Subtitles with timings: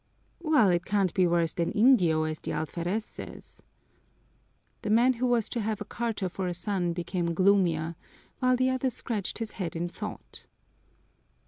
[0.41, 3.61] "Well, it can't be worse than 'indio,' as the alferez says."
[4.81, 7.95] The man who was to have a carter for a son became gloomier,
[8.39, 10.47] while the other scratched his head in thought.